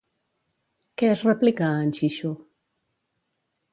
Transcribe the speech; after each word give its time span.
Què 1.01 1.11
es 1.17 1.21
replica 1.29 1.67
a 1.67 1.85
en 1.89 1.93
Xixu? 1.99 2.33